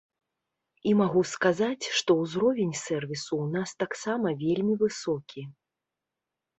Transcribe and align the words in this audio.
І 0.91 0.93
магу 1.01 1.21
сказаць, 1.33 1.85
што 1.99 2.17
ўзровень 2.21 2.73
сервісу 2.83 3.31
ў 3.43 3.61
нас 3.61 3.69
таксама 3.87 4.27
вельмі 4.45 4.73
высокі. 4.85 5.49